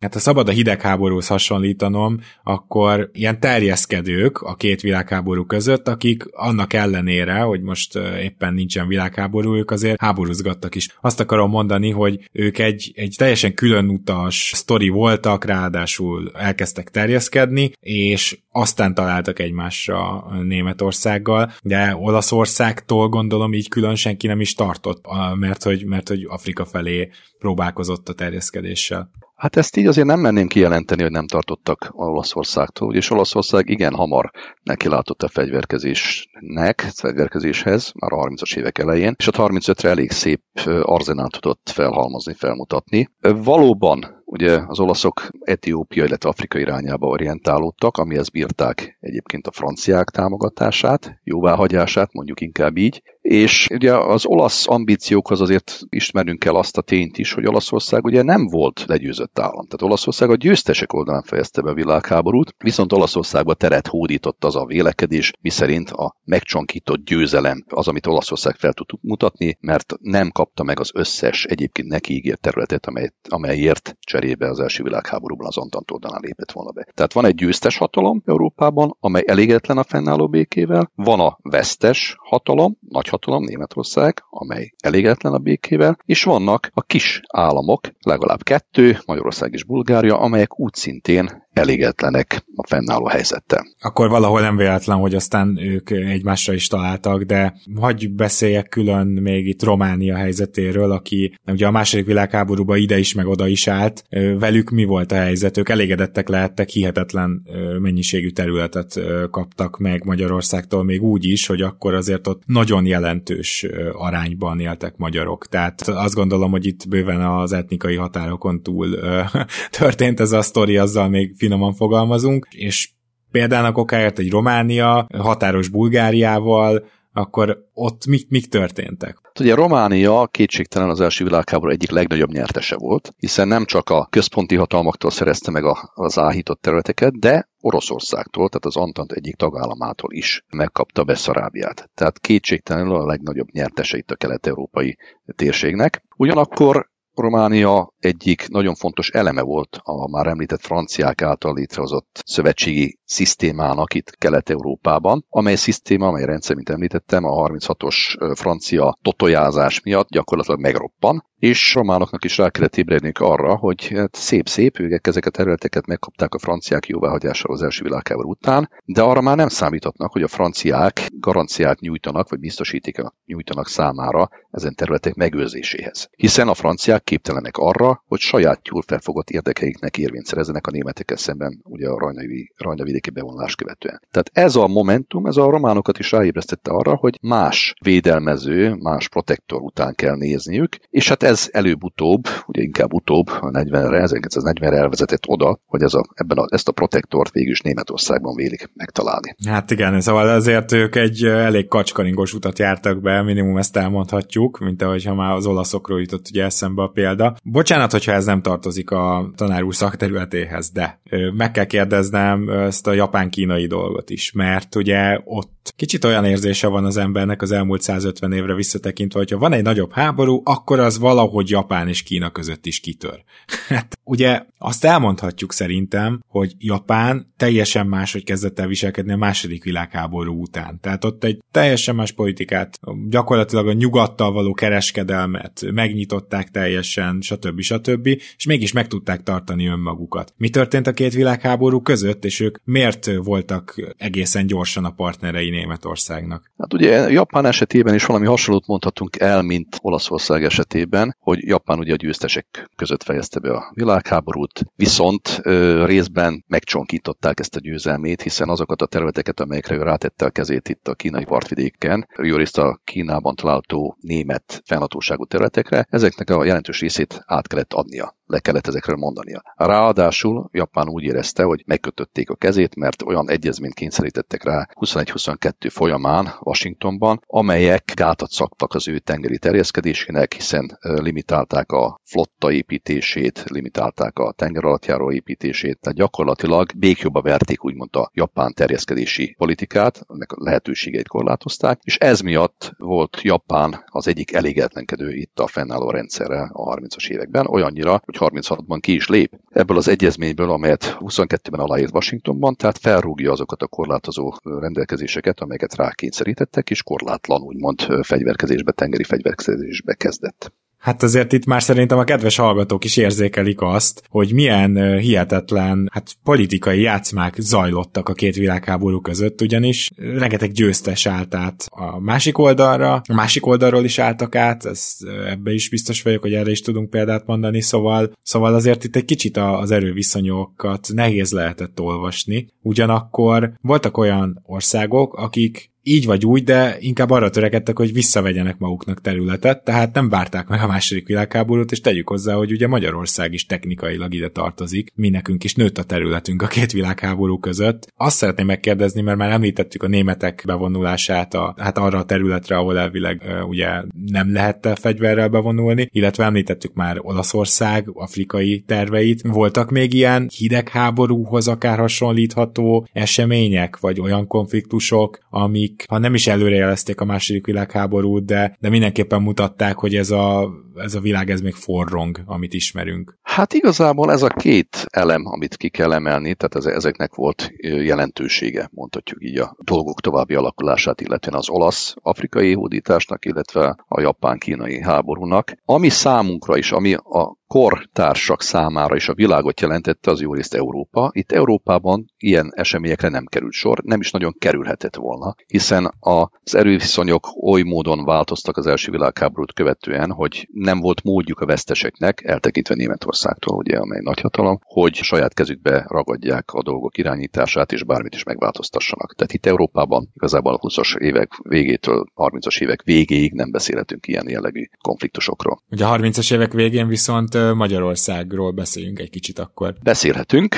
[0.00, 6.72] hát ha szabad a hidegháborúhoz hasonlítanom, akkor ilyen terjeszkedők a két világháború között, akik annak
[6.72, 10.96] ellenére, hogy most éppen nincsen világháború, ők azért háborúzgattak is.
[11.00, 17.72] Azt akarom mondani, hogy ők egy, egy teljesen külön utas sztori voltak, ráadásul elkezdtek terjeszkedni,
[17.80, 25.04] és aztán találtak egymásra Németországgal, de Olaszországtól gondolom így külön senki nem is tartott,
[25.34, 29.10] mert hogy, mert hogy Afrika felé próbálkozott a terjeszkedéssel.
[29.36, 34.30] Hát ezt így azért nem merném kijelenteni, hogy nem tartottak Olaszországtól, és Olaszország igen hamar
[34.62, 40.42] nekilátott a fegyverkezésnek, fegyverkezéshez, már a 30-as évek elején, és a 35-re elég szép
[40.82, 43.08] arzenát tudott felhalmozni, felmutatni.
[43.20, 51.20] Valóban Ugye az olaszok Etiópia, illetve Afrika irányába orientálódtak, amihez bírták egyébként a franciák támogatását,
[51.22, 57.18] jóváhagyását, mondjuk inkább így, és ugye az olasz ambíciókhoz azért ismerünk el azt a tényt
[57.18, 59.66] is, hogy Olaszország ugye nem volt legyőzött állam.
[59.66, 64.64] Tehát Olaszország a győztesek oldalán fejezte be a világháborút, viszont Olaszországba teret hódított az a
[64.64, 70.80] vélekedés, miszerint a megcsonkított győzelem az, amit Olaszország fel tud mutatni, mert nem kapta meg
[70.80, 76.20] az összes egyébként neki ígért területet, amely, amelyért cserébe az első világháborúban az Antant oldalán
[76.22, 76.86] lépett volna be.
[76.94, 82.76] Tehát van egy győztes hatalom Európában, amely elégedetlen a fennálló békével, van a vesztes hatalom,
[82.88, 89.52] nagy hatalom, Németország, amely elégetlen a békével, és vannak a kis államok, legalább kettő, Magyarország
[89.52, 93.66] és Bulgária, amelyek úgy szintén elégedetlenek a fennálló helyzettel.
[93.80, 99.46] Akkor valahol nem véletlen, hogy aztán ők egymásra is találtak, de hagyj beszéljek külön még
[99.46, 104.04] itt Románia helyzetéről, aki ugye a második világháborúban ide is, meg oda is állt.
[104.38, 105.56] Velük mi volt a helyzet?
[105.56, 107.42] Ők elégedettek lehettek, hihetetlen
[107.80, 114.60] mennyiségű területet kaptak meg Magyarországtól, még úgy is, hogy akkor azért ott nagyon jelentős arányban
[114.60, 115.46] éltek magyarok.
[115.46, 118.88] Tehát azt gondolom, hogy itt bőven az etnikai határokon túl
[119.78, 122.90] történt ez a sztori, azzal még finoman fogalmazunk, és
[123.30, 129.18] példának okáért egy Románia határos Bulgáriával, akkor ott mik, mik történtek?
[129.22, 134.06] Hát ugye Románia kétségtelen az első világháború egyik legnagyobb nyertese volt, hiszen nem csak a
[134.10, 140.44] központi hatalmaktól szerezte meg az áhított területeket, de Oroszországtól, tehát az Antant egyik tagállamától is
[140.56, 141.90] megkapta Beszarábiát.
[141.94, 144.96] Tehát kétségtelenül a legnagyobb nyertese itt a kelet-európai
[145.36, 146.02] térségnek.
[146.16, 153.94] Ugyanakkor Románia egyik nagyon fontos eleme volt a már említett franciák által létrehozott szövetségi szisztémának
[153.94, 161.24] itt Kelet-Európában, amely szisztéma, amely rendszer, mint említettem, a 36-os francia totojázás miatt gyakorlatilag megroppan,
[161.38, 166.34] és románoknak is rá kellett ébredniük arra, hogy hát szép-szép, ők ezeket a területeket megkapták
[166.34, 171.06] a franciák jóváhagyással az első világháború után, de arra már nem számíthatnak, hogy a franciák
[171.20, 176.08] garanciát nyújtanak, vagy biztosítékot nyújtanak számára ezen területek megőrzéséhez.
[176.16, 181.60] Hiszen a franciák képtelenek arra, hogy saját jól felfogott érdekeiknek érvényt szerezzenek a németekkel szemben,
[181.64, 184.00] ugye a rajnavi, rajnavidéki bevonulás követően.
[184.10, 189.60] Tehát ez a momentum, ez a románokat is ráébresztette arra, hogy más védelmező, más protektor
[189.60, 195.58] után kell nézniük, és hát ez előbb-utóbb, ugye inkább utóbb, a 40-re, 1940-re elvezetett oda,
[195.66, 199.34] hogy ez a, ebben a, ezt a protektort végül is Németországban vélik megtalálni.
[199.46, 204.82] Hát igen, szóval azért ők egy elég kacskaringos utat jártak be, minimum ezt elmondhatjuk, mint
[204.82, 207.36] ahogy ha már az olaszokról jutott ugye eszembe a példa.
[207.42, 211.00] Bocsánat, hogyha ez nem tartozik a tanár úr szakterületéhez, de
[211.36, 216.84] meg kell kérdeznem ezt a japán-kínai dolgot is, mert ugye ott kicsit olyan érzése van
[216.84, 221.50] az embernek az elmúlt 150 évre visszatekintve, hogyha van egy nagyobb háború, akkor az valahogy
[221.50, 223.24] Japán és Kína között is kitör.
[223.66, 230.40] Hát ugye azt elmondhatjuk szerintem, hogy Japán teljesen máshogy kezdett el viselkedni a második világháború
[230.40, 230.78] után.
[230.80, 237.60] Tehát ott egy teljesen más politikát, gyakorlatilag a nyugattal való kereskedelmet megnyitották teljesen, stb.
[237.60, 238.06] stb.
[238.06, 240.34] és mégis meg tudták tartani önmagukat.
[240.36, 246.50] Mi történt a két világháború között, és ők miért voltak egészen gyorsan a partnerei Németországnak?
[246.58, 251.92] Hát ugye Japán esetében is valami hasonlót mondhatunk el, mint Olaszország esetében, hogy Japán ugye
[251.92, 258.48] a győztesek között fejezte be a világháborút, viszont ö, részben megcsonkították ezt a győzelmét, hiszen
[258.48, 262.80] azokat a területeket, amelyekre ő rátette a kezét itt a kínai partvidéken, jó részt a
[262.84, 268.96] Kínában található német fennhatóságú területekre, ezeknek a jelentős részét át kellett adnia le kellett ezekről
[268.96, 269.42] mondania.
[269.56, 276.34] Ráadásul Japán úgy érezte, hogy megkötötték a kezét, mert olyan egyezményt kényszerítettek rá 21-22 folyamán
[276.40, 284.32] Washingtonban, amelyek gátat szaktak az ő tengeri terjeszkedésének, hiszen limitálták a flotta építését, limitálták a
[284.32, 291.80] tengeralattjáró építését, tehát gyakorlatilag békjóba verték úgymond a japán terjeszkedési politikát, ennek a lehetőségeit korlátozták,
[291.82, 297.46] és ez miatt volt Japán az egyik elégedetlenkedő itt a fennálló rendszerrel a 30-as években,
[297.46, 303.32] olyannyira, hogy 36-ban ki is lép ebből az egyezményből, amelyet 22-ben aláírt Washingtonban, tehát felrúgja
[303.32, 310.52] azokat a korlátozó rendelkezéseket, amelyeket rákényszerítettek, és korlátlan úgymond fegyverkezésbe, tengeri fegyverkezésbe kezdett.
[310.86, 316.16] Hát azért itt már szerintem a kedves hallgatók is érzékelik azt, hogy milyen hihetetlen hát
[316.22, 322.92] politikai játszmák zajlottak a két világháború között, ugyanis rengeteg győztes állt át a másik oldalra,
[323.08, 324.96] a másik oldalról is álltak át, ez,
[325.26, 329.04] ebbe is biztos vagyok, hogy erre is tudunk példát mondani, szóval, szóval azért itt egy
[329.04, 336.76] kicsit az erőviszonyokat nehéz lehetett olvasni, ugyanakkor voltak olyan országok, akik így vagy úgy, de
[336.78, 341.80] inkább arra törekedtek, hogy visszavegyenek maguknak területet, tehát nem várták meg a második világháborút, és
[341.80, 346.42] tegyük hozzá, hogy ugye Magyarország is technikailag ide tartozik, mi nekünk is nőtt a területünk
[346.42, 347.92] a két világháború között.
[347.96, 352.78] Azt szeretném megkérdezni, mert már említettük a németek bevonulását a, hát arra a területre, ahol
[352.78, 353.68] elvileg ugye
[354.06, 359.22] nem lehet fegyverrel bevonulni, illetve említettük már Olaszország afrikai terveit.
[359.22, 367.00] Voltak még ilyen hidegháborúhoz akár hasonlítható események, vagy olyan konfliktusok, amik ha nem is előrejelezték
[367.00, 371.54] a második világháborút, de, de mindenképpen mutatták, hogy ez a ez a világ ez még
[371.54, 373.18] forrong, amit ismerünk?
[373.22, 379.24] Hát igazából ez a két elem, amit ki kell emelni, tehát ezeknek volt jelentősége, mondhatjuk
[379.24, 385.52] így a dolgok további alakulását, illetve az olasz-afrikai hódításnak, illetve a japán-kínai háborúnak.
[385.64, 391.10] Ami számunkra is, ami a kortársak számára is a világot jelentette az jó részt Európa.
[391.12, 397.28] Itt Európában ilyen eseményekre nem került sor, nem is nagyon kerülhetett volna, hiszen az erőviszonyok
[397.42, 403.56] oly módon változtak az első világháborút követően, hogy nem volt módjuk a veszteseknek, eltekintve Németországtól,
[403.56, 409.14] ugye, amely nagyhatalom, hogy saját kezükbe ragadják a dolgok irányítását, és bármit is megváltoztassanak.
[409.14, 414.64] Tehát itt Európában igazából a 20-as évek végétől 30-as évek végéig nem beszélhetünk ilyen jellegű
[414.80, 415.62] konfliktusokról.
[415.70, 419.74] Ugye a 30-as évek végén viszont Magyarországról beszéljünk egy kicsit akkor.
[419.82, 420.54] Beszélhetünk,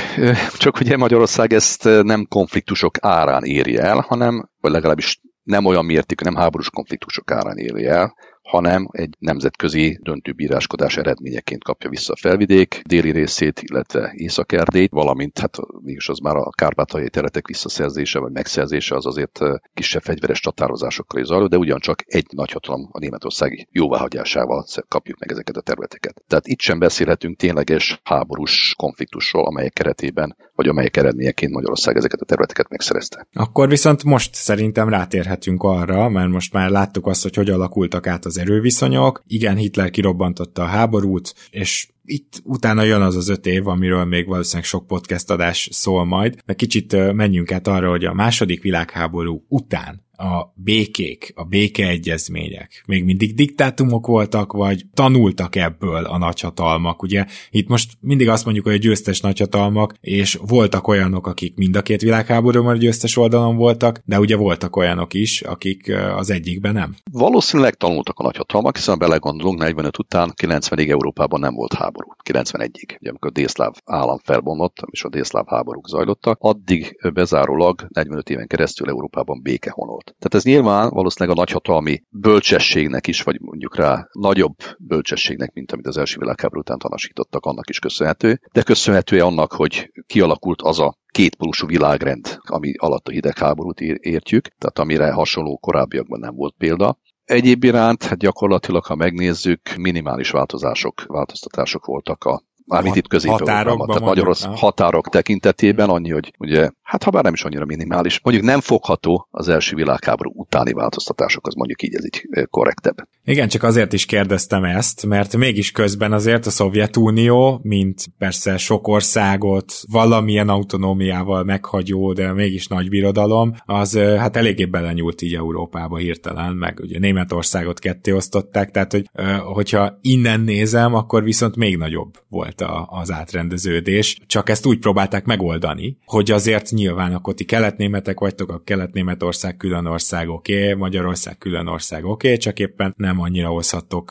[0.59, 6.25] csak ugye Magyarország ezt nem konfliktusok árán éri el, hanem, vagy legalábbis nem olyan mértékű,
[6.25, 8.15] nem háborús konfliktusok árán éri el,
[8.49, 15.57] hanem egy nemzetközi döntőbíráskodás eredményeként kapja vissza a felvidék déli részét, illetve Észak-Erdélyt, valamint hát
[15.83, 19.41] mégis az már a kárpátaljai területek visszaszerzése vagy megszerzése az azért
[19.75, 25.57] kisebb fegyveres csatározásokkal is zajlott, de ugyancsak egy nagyhatalom a németországi jóváhagyásával kapjuk meg ezeket
[25.57, 26.23] a területeket.
[26.27, 32.25] Tehát itt sem beszélhetünk tényleges háborús konfliktusról, amelyek keretében vagy amelyek eredményeként Magyarország ezeket a
[32.25, 33.27] területeket megszerezte.
[33.33, 38.25] Akkor viszont most szerintem rátérhetünk arra, mert most már láttuk azt, hogy hogy alakultak át
[38.25, 39.23] az erőviszonyok.
[39.27, 44.27] Igen, Hitler kirobbantotta a háborút, és itt utána jön az az öt év, amiről még
[44.27, 49.45] valószínűleg sok podcast adás szól majd, de kicsit menjünk át arra, hogy a második világháború
[49.49, 57.03] után a békék, a békeegyezmények még mindig diktátumok voltak, vagy tanultak ebből a nagyhatalmak?
[57.03, 61.77] Ugye itt most mindig azt mondjuk, hogy a győztes nagyhatalmak, és voltak olyanok, akik mind
[61.77, 66.73] a két világháborúban a győztes oldalon voltak, de ugye voltak olyanok is, akik az egyikben
[66.73, 66.95] nem.
[67.13, 71.98] Valószínűleg tanultak a nagyhatalmak, hiszen belegondolunk, 45 után 90-ig Európában nem volt háború.
[72.25, 78.31] 91-ig, ugye, amikor a délszláv állam felbomlott, és a délszláv háborúk zajlottak, addig bezárólag 45
[78.31, 80.05] éven keresztül Európában béke honolt.
[80.05, 85.87] Tehát ez nyilván valószínűleg a nagyhatalmi bölcsességnek is, vagy mondjuk rá nagyobb bölcsességnek, mint amit
[85.87, 90.97] az első világháború után tanasítottak, annak is köszönhető, de köszönhető annak, hogy kialakult az a
[91.11, 96.99] kétpólusú világrend, ami alatt a hidegháborút értjük, tehát amire hasonló korábbiakban nem volt példa.
[97.29, 103.87] Egyéb iránt, hát gyakorlatilag, ha megnézzük, minimális változások, változtatások voltak a Mármint itt közép határokban.
[103.87, 108.47] Tehát Magyarország határok tekintetében annyi, hogy ugye, hát ha bár nem is annyira minimális, mondjuk
[108.47, 112.97] nem fogható az első világháború utáni változtatások, az mondjuk így ez így korrektebb.
[113.25, 118.89] Igen, csak azért is kérdeztem ezt, mert mégis közben azért a Szovjetunió, mint persze sok
[118.89, 126.55] országot valamilyen autonómiával meghagyó, de mégis nagy birodalom, az hát eléggé belenyúlt így Európába hirtelen,
[126.55, 129.09] meg ugye Németországot ketté osztották, tehát hogy,
[129.45, 134.79] hogyha innen nézem, akkor viszont még nagyobb volt volt a, az átrendeződés, csak ezt úgy
[134.79, 140.75] próbálták megoldani, hogy azért nyilván akkor ti keletnémetek vagytok, a kelet-németország külön ország oké, okay,
[140.75, 144.11] Magyarország külön ország oké, okay, csak éppen nem annyira hozhattok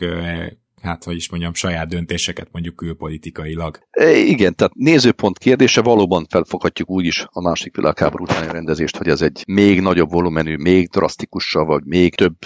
[0.81, 3.79] hát hogy is mondjam, saját döntéseket mondjuk külpolitikailag.
[3.89, 9.07] E, igen, tehát nézőpont kérdése valóban felfoghatjuk úgy is a másik világháború utáni rendezést, hogy
[9.07, 12.37] ez egy még nagyobb volumenű, még drasztikusabb, vagy még több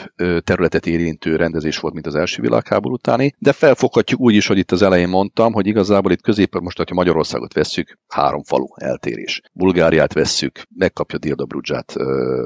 [0.44, 4.72] területet érintő rendezés volt, mint az első világháború utáni, de felfoghatjuk úgy is, hogy itt
[4.72, 9.42] az elején mondtam, hogy igazából itt középen most, hogyha Magyarországot vesszük, három falu eltérés.
[9.54, 11.94] Bulgáriát vesszük, megkapja Dildabrudzsát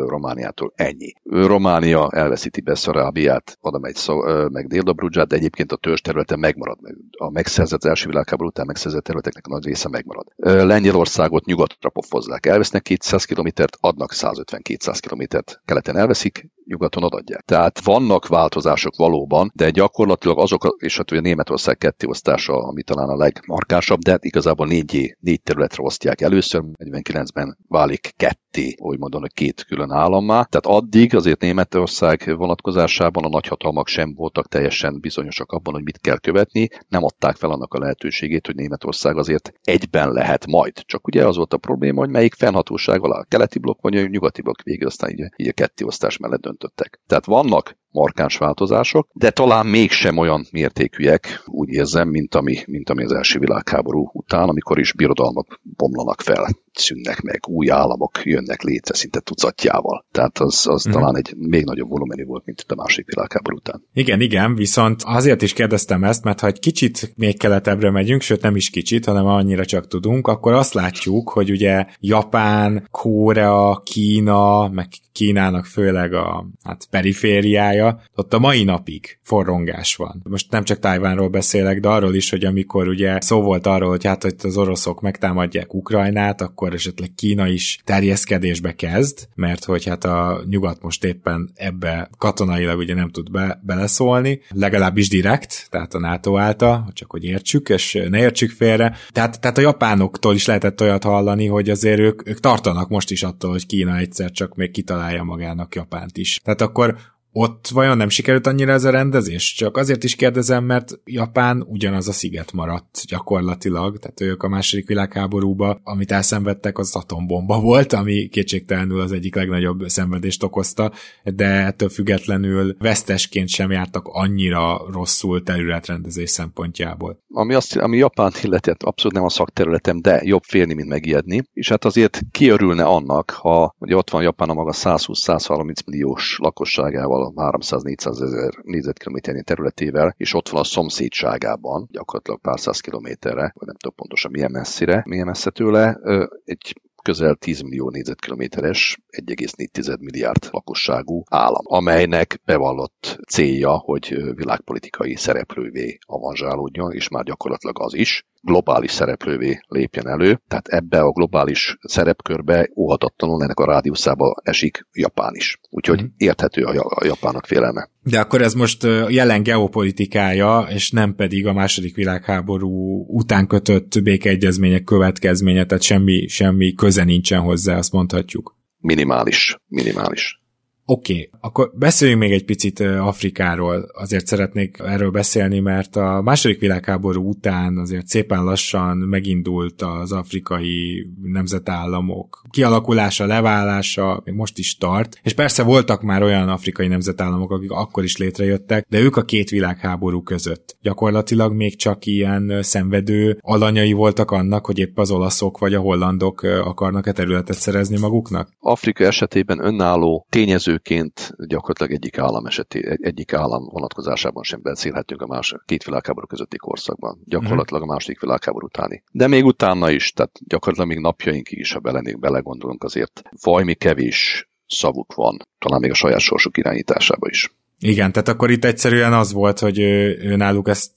[0.08, 1.14] Romániától, ennyi.
[1.24, 6.78] Románia elveszíti Beszarábiát, oda megy szó, meg Dildabrudzsát, de egyébként a törzs területe megmarad.
[7.18, 10.26] A megszerzett első világháború után megszerzett területeknek a nagy része megmarad.
[10.68, 17.42] Lengyelországot nyugatra pofozzák, elvesznek 200 kilométert, adnak 150-200 kilométert, keleten elveszik, nyugaton adják.
[17.42, 23.16] Tehát vannak változások valóban, de gyakorlatilag azok, és hát ugye Németország kettéosztása, ami talán a
[23.16, 29.64] legmarkásabb, de hát igazából négy, négy területre osztják először, 49-ben válik ketté, úgy hogy két
[29.64, 30.44] külön állammá.
[30.44, 36.18] Tehát addig azért Németország vonatkozásában a nagyhatalmak sem voltak teljesen bizonyosak abban, hogy mit kell
[36.18, 40.74] követni, nem adták fel annak a lehetőségét, hogy Németország azért egyben lehet majd.
[40.86, 44.08] Csak ugye az volt a probléma, hogy melyik fennhatóság alá a keleti blokk vagy a
[44.08, 47.00] nyugati blokk végül aztán így, így a kettéosztás mellett döntöttek.
[47.08, 53.04] Tehát vannak markáns változások, de talán mégsem olyan mértékűek, úgy érzem, mint ami, mint ami
[53.04, 58.96] az első világháború után, amikor is birodalmak bomlanak fel, szűnnek meg, új államok jönnek létre
[58.96, 60.06] szinte tucatjával.
[60.12, 60.92] Tehát az, az mm.
[60.92, 63.84] talán egy még nagyobb volumenű volt, mint a második világháború után.
[63.94, 68.42] Igen, igen, viszont azért is kérdeztem ezt, mert ha egy kicsit még keletebbre megyünk, sőt
[68.42, 74.68] nem is kicsit, hanem annyira csak tudunk, akkor azt látjuk, hogy ugye Japán, Korea, Kína,
[74.68, 80.22] meg Kínának főleg a hát perifériája, Ázsia, ott a mai napig forrongás van.
[80.24, 84.06] Most nem csak Tájvánról beszélek, de arról is, hogy amikor ugye szó volt arról, hogy
[84.06, 90.04] hát hogy az oroszok megtámadják Ukrajnát, akkor esetleg Kína is terjeszkedésbe kezd, mert hogy hát
[90.04, 96.00] a nyugat most éppen ebbe katonailag ugye nem tud be, beleszólni, legalábbis direkt, tehát a
[96.00, 98.98] NATO által, csak hogy értsük, és ne értsük félre.
[99.12, 103.24] Tehát, tehát a japánoktól is lehetett olyat hallani, hogy azért ők, ők tartanak most is
[103.24, 106.40] attól, hogy Kína egyszer csak még kitalálja magának Japánt is.
[106.44, 106.98] Tehát akkor
[107.38, 109.54] ott vajon nem sikerült annyira ez a rendezés?
[109.54, 114.88] Csak azért is kérdezem, mert Japán ugyanaz a sziget maradt gyakorlatilag, tehát ők a második
[114.88, 120.92] világháborúba, amit elszenvedtek, az atombomba volt, ami kétségtelenül az egyik legnagyobb szenvedést okozta,
[121.24, 127.20] de ettől függetlenül vesztesként sem jártak annyira rosszul területrendezés szempontjából.
[127.34, 131.44] Ami, azt, ami Japán illeti, hát abszolút nem a szakterületem, de jobb félni, mint megijedni,
[131.54, 137.24] és hát azért kiörülne annak, ha ugye ott van Japán a maga 120-130 milliós lakosságával,
[137.36, 143.76] 300-400 ezer négyzetkilométernyi területével, és ott van a szomszédságában, gyakorlatilag pár száz kilométerre, vagy nem
[143.76, 146.00] tudom pontosan milyen messzire, milyen messze tőle,
[146.46, 155.98] egy közel 10 millió négyzetkilométeres, 1,4 milliárd lakosságú állam, amelynek bevallott célja, hogy világpolitikai szereplővé
[156.06, 162.70] avanzsálódjon, és már gyakorlatilag az is, globális szereplővé lépjen elő, tehát ebbe a globális szerepkörbe
[162.76, 165.60] óhatatlanul ennek a rádiuszába esik Japán is.
[165.70, 166.06] Úgyhogy mm.
[166.18, 167.90] érthető a japánok félelme.
[168.04, 174.84] De akkor ez most jelen geopolitikája, és nem pedig a második világháború után kötött békeegyezmények
[174.84, 178.56] következménye, tehát semmi, semmi köze nincsen hozzá, azt mondhatjuk.
[178.78, 180.40] Minimális, minimális.
[180.88, 183.90] Oké, okay, akkor beszéljünk még egy picit Afrikáról.
[183.94, 191.08] Azért szeretnék erről beszélni, mert a második világháború után azért szépen lassan megindult az afrikai
[191.24, 195.20] nemzetállamok kialakulása, leválása, még most is tart.
[195.24, 199.50] És persze voltak már olyan afrikai nemzetállamok, akik akkor is létrejöttek, de ők a két
[199.50, 200.78] világháború között.
[200.82, 206.42] Gyakorlatilag még csak ilyen szenvedő alanyai voltak annak, hogy épp az olaszok vagy a hollandok
[206.42, 208.50] akarnak-e területet szerezni maguknak?
[208.60, 215.28] Afrika esetében önálló tényező tényezőként gyakorlatilag egyik állam eseté, egyik állam vonatkozásában sem beszélhetünk a
[215.28, 217.22] más, két világháború közötti korszakban.
[217.26, 219.04] Gyakorlatilag a második világháború utáni.
[219.12, 224.50] De még utána is, tehát gyakorlatilag még napjainkig is, ha belenék, belegondolunk, azért vajmi kevés
[224.68, 227.54] szavuk van, talán még a saját sorsuk irányításába is.
[227.80, 230.92] Igen, tehát akkor itt egyszerűen az volt, hogy ő, ő náluk ezt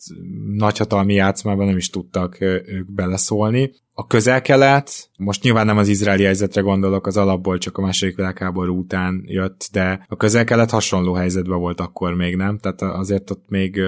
[0.56, 3.70] nagyhatalmi játszmában nem is tudtak ők beleszólni,
[4.00, 8.78] a közel-kelet, most nyilván nem az izraeli helyzetre gondolok, az alapból csak a második világháború
[8.78, 12.58] után jött, de a közel-kelet hasonló helyzetben volt akkor még, nem?
[12.58, 13.80] Tehát azért ott még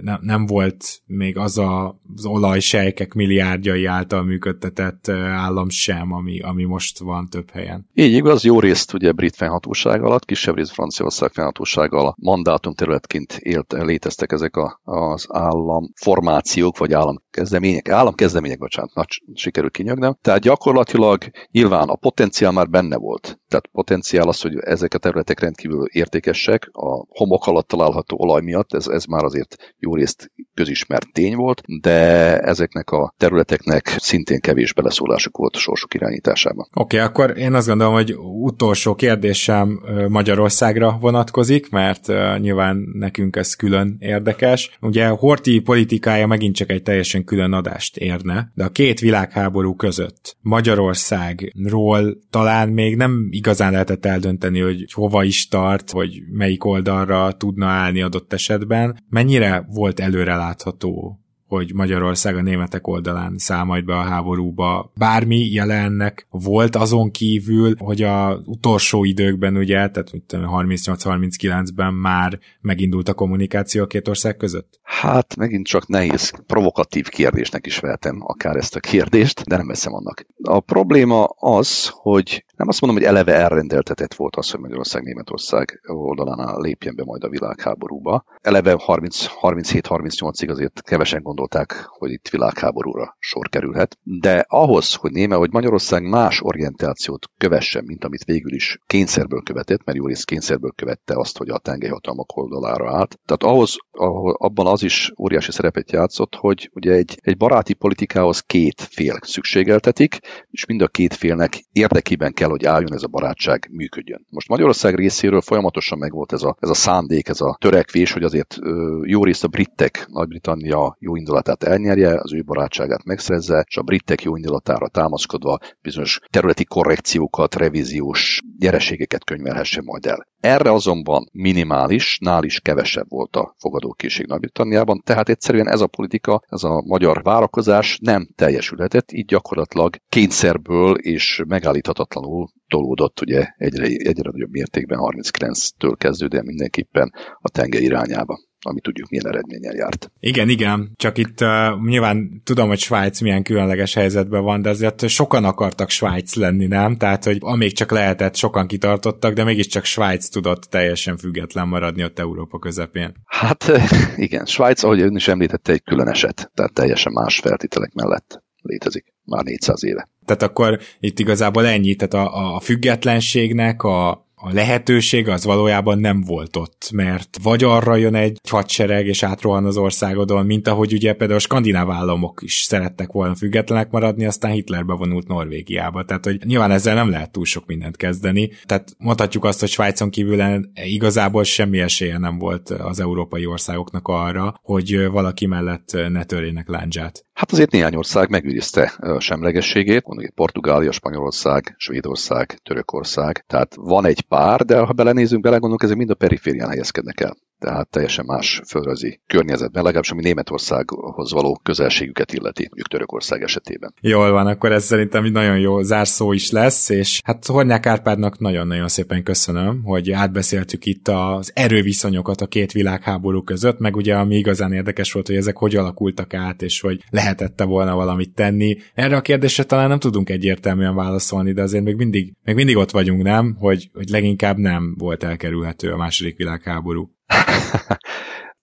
[0.00, 6.64] nem, nem volt még az a, az olajsejkek milliárdjai által működtetett állam sem, ami, ami
[6.64, 7.88] most van több helyen.
[7.94, 13.32] Így igaz, jó részt ugye brit fennhatóság alatt, kisebb részt Franciaország fennhatóság alatt mandátum területként
[13.38, 20.16] élt, léteztek ezek a, az államformációk, vagy államkezdemények, államkezdemények, bocsánat, nagy sikerült kinyögnem.
[20.22, 23.38] Tehát gyakorlatilag nyilván a potenciál már benne volt.
[23.48, 28.74] Tehát potenciál az, hogy ezek a területek rendkívül értékesek, a homok alatt található olaj miatt,
[28.74, 34.72] ez, ez már azért jó részt közismert tény volt, de ezeknek a területeknek szintén kevés
[34.72, 36.68] beleszólásuk volt a sorsuk irányításában.
[36.74, 42.06] Oké, okay, akkor én azt gondolom, hogy utolsó kérdésem Magyarországra vonatkozik, mert
[42.38, 44.78] nyilván nekünk ez külön érdekes.
[44.80, 50.36] Ugye Horti politikája megint csak egy teljesen külön adást érne, de a két világháború között
[50.40, 57.66] Magyarországról talán még nem igazán lehetett eldönteni, hogy hova is tart, vagy melyik oldalra tudna
[57.66, 59.04] állni adott esetben.
[59.08, 64.92] Mennyire volt előrelátható hogy Magyarország a németek oldalán száll be a háborúba.
[64.96, 73.14] Bármi jelennek volt azon kívül, hogy a utolsó időkben ugye, tehát 38-39-ben már megindult a
[73.14, 74.80] kommunikáció a két ország között?
[74.82, 79.94] Hát megint csak nehéz, provokatív kérdésnek is vehetem akár ezt a kérdést, de nem veszem
[79.94, 80.26] annak.
[80.42, 85.80] A probléma az, hogy nem azt mondom, hogy eleve elrendeltetett volt az, hogy Magyarország Németország
[85.86, 88.24] oldalán lépjen be majd a világháborúba.
[88.40, 93.98] Eleve 37-38-ig azért kevesen gondolták, hogy itt világháborúra sor kerülhet.
[94.02, 99.84] De ahhoz, hogy néme, hogy Magyarország más orientációt kövessen, mint amit végül is kényszerből követett,
[99.84, 103.18] mert jó rész kényszerből követte azt, hogy a tengelyhatalmak oldalára állt.
[103.24, 108.40] Tehát ahhoz, ahol, abban az is óriási szerepet játszott, hogy ugye egy, egy baráti politikához
[108.40, 110.18] két fél szükségeltetik,
[110.50, 114.26] és mind a két félnek érdekében kell, hogy álljon ez a barátság, működjön.
[114.30, 118.56] Most Magyarország részéről folyamatosan megvolt ez a, ez a szándék, ez a törekvés, hogy azért
[119.02, 124.22] jó részt a britek, Nagy-Britannia jó indulatát elnyerje, az ő barátságát megszerezze, és a britek
[124.22, 130.26] jó indulatára támaszkodva bizonyos területi korrekciókat, revíziós gyereségeket könyvelhesse majd el.
[130.40, 136.42] Erre azonban minimális, nál is kevesebb volt a fogadókészség Nagy-Britanniában, tehát egyszerűen ez a politika,
[136.48, 144.30] ez a magyar várakozás nem teljesülhetett, így gyakorlatilag kényszerből és megállíthatatlanul tolódott ugye egyre, egyre
[144.30, 150.10] nagyobb mértékben 39-től kezdődően mindenképpen a tenger irányába ami tudjuk milyen eredménnyel járt.
[150.20, 151.48] Igen, igen, csak itt uh,
[151.86, 156.96] nyilván tudom, hogy Svájc milyen különleges helyzetben van, de azért sokan akartak Svájc lenni, nem?
[156.96, 162.18] Tehát, hogy amíg csak lehetett, sokan kitartottak, de mégiscsak Svájc tudott teljesen független maradni ott
[162.18, 163.12] Európa közepén.
[163.24, 163.64] Hát
[164.16, 169.14] igen, Svájc, ahogy ön is említette, egy külön eset, tehát teljesen más feltételek mellett létezik
[169.24, 170.08] már 400 éve.
[170.24, 176.20] Tehát akkor itt igazából ennyi, tehát a, a függetlenségnek, a, a lehetőség az valójában nem
[176.20, 181.12] volt ott, mert vagy arra jön egy hadsereg és átrohan az országodon, mint ahogy ugye
[181.12, 186.04] például a skandináv államok is szerettek volna függetlenek maradni, aztán Hitler bevonult Norvégiába.
[186.04, 188.50] Tehát, hogy nyilván ezzel nem lehet túl sok mindent kezdeni.
[188.66, 194.54] Tehát mondhatjuk azt, hogy Svájcon kívül igazából semmi esélye nem volt az európai országoknak arra,
[194.62, 197.26] hogy valaki mellett ne törjenek láncsát.
[197.38, 204.64] Hát azért néhány ország megőrizte semlegességét, mondjuk Portugália, Spanyolország, Svédország, Törökország, tehát van egy pár,
[204.64, 209.82] de ha belenézünk, belegondolunk, ezek mind a periférián helyezkednek el tehát teljesen más földrajzi környezetben,
[209.82, 213.94] legalábbis ami Németországhoz való közelségüket illeti, mondjuk Törökország esetében.
[214.00, 218.38] Jól van, akkor ez szerintem egy nagyon jó zárszó is lesz, és hát Hornyák Árpádnak
[218.38, 224.36] nagyon-nagyon szépen köszönöm, hogy átbeszéltük itt az erőviszonyokat a két világháború között, meg ugye ami
[224.36, 228.76] igazán érdekes volt, hogy ezek hogy alakultak át, és hogy lehetette volna valamit tenni.
[228.94, 232.90] Erre a kérdésre talán nem tudunk egyértelműen válaszolni, de azért még mindig, még mindig ott
[232.90, 233.56] vagyunk, nem?
[233.58, 237.16] Hogy, hogy leginkább nem volt elkerülhető a második világháború.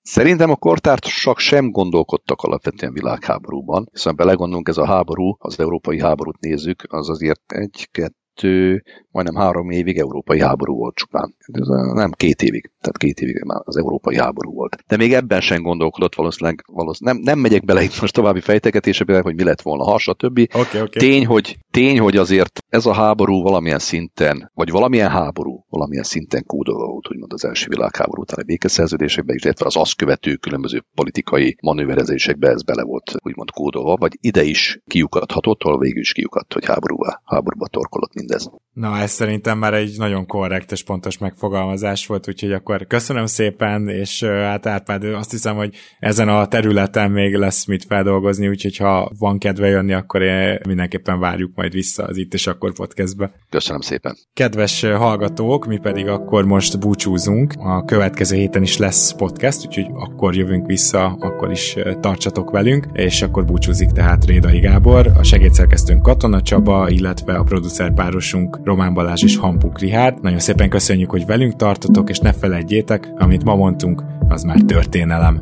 [0.01, 6.39] Szerintem a kortársak sem gondolkodtak alapvetően világháborúban, hiszen belegondolunk, ez a háború, az európai háborút
[6.39, 8.83] nézzük, az azért egy, kettő,
[9.15, 11.35] majdnem három évig európai háború volt csupán.
[11.51, 14.77] Ez nem két évig, tehát két évig már az európai háború volt.
[14.87, 19.21] De még ebben sem gondolkodott valószínűleg, valószínűleg nem, nem megyek bele itt most további fejtegetésekbe,
[19.21, 20.39] hogy mi lett volna, ha, stb.
[20.53, 20.87] Okay, okay.
[20.87, 26.43] Tény, hogy, tény, hogy azért ez a háború valamilyen szinten, vagy valamilyen háború valamilyen szinten
[26.45, 32.49] kódolva volt, úgymond az első világháború utáni békeszerződésekben, illetve az azt követő különböző politikai manőverezésekbe
[32.49, 37.21] ez bele volt úgymond kódolva, vagy ide is kiukadhatott, ahol végül is kiukadt, hogy háborúba,
[37.25, 38.49] háborúba torkolott mindez.
[38.75, 43.89] Na, ez szerintem már egy nagyon korrekt és pontos megfogalmazás volt, úgyhogy akkor köszönöm szépen,
[43.89, 49.11] és hát Árpád, azt hiszem, hogy ezen a területen még lesz mit feldolgozni, úgyhogy ha
[49.19, 50.21] van kedve jönni, akkor
[50.67, 53.31] mindenképpen várjuk majd vissza az Itt és Akkor podcastbe.
[53.49, 54.15] Köszönöm szépen.
[54.33, 57.53] Kedves hallgatók, mi pedig akkor most búcsúzunk.
[57.57, 63.21] A következő héten is lesz podcast, úgyhogy akkor jövünk vissza, akkor is tartsatok velünk, és
[63.21, 69.37] akkor búcsúzik tehát Rédai Gábor, a segédszerkesztőnk Katona Csaba, illetve a producerpárosunk Román Balázs és
[69.37, 70.21] Hampuk Rihárd.
[70.21, 75.41] Nagyon szépen köszönjük, hogy velünk tartotok, és ne felejtjétek, amit ma mondtunk, az már történelem.